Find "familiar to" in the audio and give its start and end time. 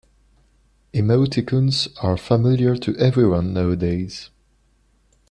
2.17-2.97